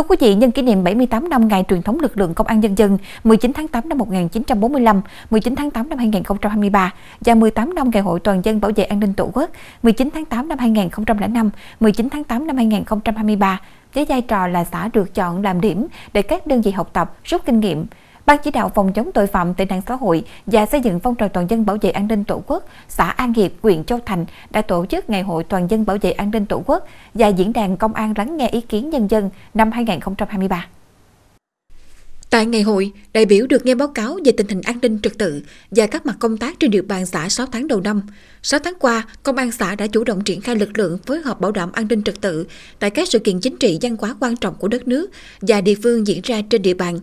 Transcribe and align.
Thưa 0.00 0.06
quý 0.08 0.16
vị, 0.20 0.34
nhân 0.34 0.50
kỷ 0.50 0.62
niệm 0.62 0.84
78 0.84 1.28
năm 1.28 1.48
ngày 1.48 1.64
truyền 1.68 1.82
thống 1.82 2.00
lực 2.00 2.18
lượng 2.18 2.34
công 2.34 2.46
an 2.46 2.60
nhân 2.60 2.74
dân 2.78 2.98
19 3.24 3.52
tháng 3.52 3.68
8 3.68 3.88
năm 3.88 3.98
1945, 3.98 5.02
19 5.30 5.56
tháng 5.56 5.70
8 5.70 5.88
năm 5.88 5.98
2023 5.98 6.92
và 7.20 7.34
18 7.34 7.74
năm 7.74 7.90
ngày 7.90 8.02
hội 8.02 8.20
toàn 8.20 8.44
dân 8.44 8.60
bảo 8.60 8.70
vệ 8.76 8.84
an 8.84 9.00
ninh 9.00 9.14
Tổ 9.14 9.30
quốc 9.34 9.50
19 9.82 10.08
tháng 10.14 10.24
8 10.24 10.48
năm 10.48 10.58
2005, 10.58 11.50
19 11.80 12.08
tháng 12.10 12.24
8 12.24 12.46
năm 12.46 12.56
2023 12.56 13.60
với 13.94 14.04
vai 14.04 14.22
trò 14.22 14.46
là 14.46 14.64
xã 14.64 14.88
được 14.92 15.14
chọn 15.14 15.42
làm 15.42 15.60
điểm 15.60 15.86
để 16.12 16.22
các 16.22 16.46
đơn 16.46 16.62
vị 16.62 16.70
học 16.70 16.90
tập, 16.92 17.14
rút 17.24 17.42
kinh 17.44 17.60
nghiệm, 17.60 17.86
Ban 18.30 18.38
chỉ 18.44 18.50
đạo 18.50 18.72
phòng 18.74 18.92
chống 18.92 19.10
tội 19.14 19.26
phạm 19.26 19.54
tệ 19.54 19.64
nạn 19.64 19.80
xã 19.86 19.94
hội 19.94 20.24
và 20.46 20.66
xây 20.66 20.80
dựng 20.80 21.00
phong 21.00 21.14
trào 21.14 21.28
toàn 21.28 21.46
dân 21.50 21.66
bảo 21.66 21.76
vệ 21.80 21.90
an 21.90 22.08
ninh 22.08 22.24
Tổ 22.24 22.42
quốc, 22.46 22.64
xã 22.88 23.04
An 23.04 23.32
Hiệp, 23.32 23.50
huyện 23.62 23.84
Châu 23.84 23.98
Thành 24.06 24.26
đã 24.50 24.62
tổ 24.62 24.86
chức 24.86 25.10
Ngày 25.10 25.22
hội 25.22 25.44
toàn 25.44 25.70
dân 25.70 25.86
bảo 25.86 25.96
vệ 26.02 26.10
an 26.10 26.30
ninh 26.30 26.46
Tổ 26.46 26.62
quốc 26.66 26.84
và 27.14 27.28
diễn 27.28 27.52
đàn 27.52 27.76
công 27.76 27.94
an 27.94 28.14
lắng 28.16 28.36
nghe 28.36 28.48
ý 28.48 28.60
kiến 28.60 28.90
nhân 28.90 29.10
dân 29.10 29.30
năm 29.54 29.72
2023. 29.72 30.66
Tại 32.30 32.46
ngày 32.46 32.62
hội, 32.62 32.92
đại 33.12 33.26
biểu 33.26 33.46
được 33.46 33.66
nghe 33.66 33.74
báo 33.74 33.88
cáo 33.88 34.18
về 34.24 34.32
tình 34.32 34.48
hình 34.48 34.60
an 34.62 34.78
ninh 34.82 34.98
trật 35.02 35.18
tự 35.18 35.42
và 35.70 35.86
các 35.86 36.06
mặt 36.06 36.16
công 36.18 36.36
tác 36.36 36.60
trên 36.60 36.70
địa 36.70 36.82
bàn 36.82 37.06
xã 37.06 37.28
6 37.28 37.46
tháng 37.46 37.68
đầu 37.68 37.80
năm. 37.80 38.02
6 38.42 38.60
tháng 38.60 38.74
qua, 38.80 39.06
Công 39.22 39.36
an 39.36 39.50
xã 39.50 39.74
đã 39.74 39.86
chủ 39.86 40.04
động 40.04 40.24
triển 40.24 40.40
khai 40.40 40.56
lực 40.56 40.78
lượng 40.78 40.98
phối 41.06 41.20
hợp 41.20 41.40
bảo 41.40 41.52
đảm 41.52 41.72
an 41.72 41.86
ninh 41.88 42.02
trật 42.02 42.20
tự 42.20 42.46
tại 42.78 42.90
các 42.90 43.08
sự 43.08 43.18
kiện 43.18 43.40
chính 43.40 43.56
trị 43.56 43.78
văn 43.82 43.96
hóa 44.00 44.14
quan 44.20 44.36
trọng 44.36 44.54
của 44.54 44.68
đất 44.68 44.88
nước 44.88 45.10
và 45.40 45.60
địa 45.60 45.74
phương 45.82 46.06
diễn 46.06 46.20
ra 46.24 46.42
trên 46.50 46.62
địa 46.62 46.74
bàn. 46.74 46.98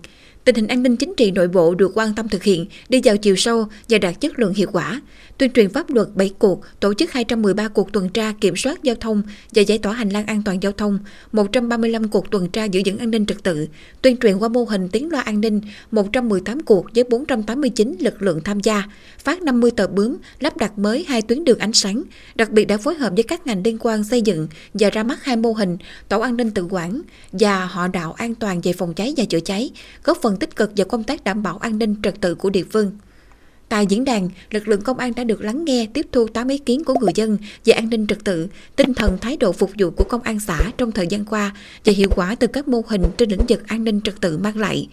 Tình 0.47 0.55
hình 0.55 0.67
an 0.67 0.83
ninh 0.83 0.97
chính 0.97 1.13
trị 1.17 1.31
nội 1.31 1.47
bộ 1.47 1.75
được 1.75 1.91
quan 1.95 2.15
tâm 2.15 2.29
thực 2.29 2.43
hiện, 2.43 2.65
đi 2.89 3.01
vào 3.03 3.17
chiều 3.17 3.35
sâu 3.35 3.65
và 3.89 3.97
đạt 3.97 4.21
chất 4.21 4.39
lượng 4.39 4.53
hiệu 4.53 4.67
quả. 4.71 5.01
Tuyên 5.37 5.51
truyền 5.51 5.69
pháp 5.69 5.89
luật 5.89 6.07
7 6.15 6.31
cuộc, 6.39 6.61
tổ 6.79 6.93
chức 6.93 7.11
213 7.11 7.67
cuộc 7.67 7.91
tuần 7.91 8.09
tra 8.09 8.33
kiểm 8.41 8.55
soát 8.55 8.83
giao 8.83 8.95
thông 8.95 9.23
và 9.51 9.61
giải 9.61 9.77
tỏa 9.77 9.93
hành 9.93 10.09
lang 10.09 10.25
an 10.25 10.41
toàn 10.45 10.63
giao 10.63 10.71
thông, 10.71 10.99
135 11.31 12.07
cuộc 12.07 12.31
tuần 12.31 12.49
tra 12.49 12.65
giữ 12.65 12.81
vững 12.85 12.97
an 12.97 13.11
ninh 13.11 13.25
trật 13.25 13.43
tự, 13.43 13.67
tuyên 14.01 14.17
truyền 14.17 14.37
qua 14.37 14.49
mô 14.49 14.63
hình 14.63 14.89
tiếng 14.89 15.09
loa 15.09 15.21
an 15.21 15.41
ninh, 15.41 15.61
118 15.91 16.59
cuộc 16.59 16.85
với 16.95 17.03
489 17.03 17.95
lực 17.99 18.21
lượng 18.21 18.41
tham 18.43 18.59
gia, 18.59 18.83
phát 19.19 19.41
50 19.41 19.71
tờ 19.71 19.87
bướm, 19.87 20.17
lắp 20.39 20.57
đặt 20.57 20.77
mới 20.77 21.05
hai 21.07 21.21
tuyến 21.21 21.43
đường 21.43 21.59
ánh 21.59 21.73
sáng, 21.73 22.03
đặc 22.35 22.51
biệt 22.51 22.65
đã 22.65 22.77
phối 22.77 22.95
hợp 22.95 23.13
với 23.15 23.23
các 23.23 23.47
ngành 23.47 23.61
liên 23.65 23.77
quan 23.79 24.03
xây 24.03 24.21
dựng 24.21 24.47
và 24.73 24.89
ra 24.89 25.03
mắt 25.03 25.23
hai 25.23 25.35
mô 25.35 25.51
hình 25.51 25.77
tổ 26.09 26.19
an 26.19 26.37
ninh 26.37 26.51
tự 26.51 26.67
quản 26.69 27.01
và 27.31 27.65
họ 27.65 27.87
đạo 27.87 28.13
an 28.13 28.35
toàn 28.35 28.61
về 28.61 28.73
phòng 28.73 28.93
cháy 28.93 29.13
và 29.17 29.25
chữa 29.25 29.39
cháy, 29.39 29.69
góp 30.03 30.17
phần 30.21 30.36
tích 30.37 30.55
cực 30.55 30.71
vào 30.77 30.85
công 30.85 31.03
tác 31.03 31.23
đảm 31.23 31.43
bảo 31.43 31.57
an 31.57 31.77
ninh 31.77 31.95
trật 32.03 32.21
tự 32.21 32.35
của 32.35 32.49
địa 32.49 32.63
phương. 32.71 32.91
Tại 33.69 33.85
diễn 33.85 34.05
đàn, 34.05 34.29
lực 34.51 34.67
lượng 34.67 34.81
công 34.81 34.97
an 34.97 35.15
đã 35.15 35.23
được 35.23 35.41
lắng 35.41 35.65
nghe, 35.65 35.87
tiếp 35.93 36.07
thu 36.11 36.27
8 36.27 36.47
ý 36.47 36.57
kiến 36.57 36.83
của 36.83 36.93
người 36.99 37.11
dân 37.15 37.37
về 37.65 37.73
an 37.73 37.89
ninh 37.89 38.07
trật 38.07 38.23
tự, 38.23 38.47
tinh 38.75 38.93
thần 38.93 39.17
thái 39.21 39.37
độ 39.37 39.51
phục 39.51 39.71
vụ 39.79 39.89
của 39.89 40.03
công 40.03 40.21
an 40.21 40.39
xã 40.39 40.71
trong 40.77 40.91
thời 40.91 41.07
gian 41.07 41.25
qua 41.25 41.55
và 41.85 41.93
hiệu 41.93 42.09
quả 42.15 42.35
từ 42.35 42.47
các 42.47 42.67
mô 42.67 42.81
hình 42.87 43.03
trên 43.17 43.29
lĩnh 43.29 43.45
vực 43.49 43.67
an 43.67 43.83
ninh 43.83 44.01
trật 44.01 44.21
tự 44.21 44.37
mang 44.37 44.57
lại. 44.57 44.87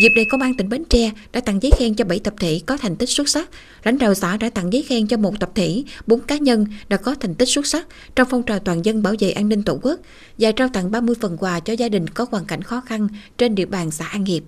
Dịp 0.00 0.08
này, 0.16 0.24
Công 0.30 0.42
an 0.42 0.54
tỉnh 0.54 0.68
Bến 0.68 0.84
Tre 0.84 1.10
đã 1.32 1.40
tặng 1.40 1.62
giấy 1.62 1.72
khen 1.78 1.94
cho 1.94 2.04
7 2.04 2.18
tập 2.18 2.34
thể 2.40 2.60
có 2.66 2.76
thành 2.76 2.96
tích 2.96 3.08
xuất 3.08 3.28
sắc. 3.28 3.48
Lãnh 3.84 3.98
đạo 3.98 4.14
xã 4.14 4.36
đã 4.36 4.50
tặng 4.50 4.72
giấy 4.72 4.82
khen 4.82 5.06
cho 5.06 5.16
một 5.16 5.40
tập 5.40 5.50
thể, 5.54 5.82
4 6.06 6.20
cá 6.20 6.36
nhân 6.36 6.66
đã 6.88 6.96
có 6.96 7.14
thành 7.14 7.34
tích 7.34 7.48
xuất 7.48 7.66
sắc 7.66 7.86
trong 8.16 8.28
phong 8.30 8.42
trào 8.42 8.58
toàn 8.58 8.84
dân 8.84 9.02
bảo 9.02 9.14
vệ 9.18 9.30
an 9.30 9.48
ninh 9.48 9.62
Tổ 9.62 9.78
quốc 9.82 10.00
và 10.38 10.52
trao 10.52 10.68
tặng 10.68 10.90
30 10.90 11.14
phần 11.20 11.36
quà 11.36 11.60
cho 11.60 11.72
gia 11.72 11.88
đình 11.88 12.08
có 12.08 12.26
hoàn 12.30 12.44
cảnh 12.44 12.62
khó 12.62 12.80
khăn 12.80 13.08
trên 13.38 13.54
địa 13.54 13.66
bàn 13.66 13.90
xã 13.90 14.06
An 14.06 14.24
Hiệp. 14.24 14.42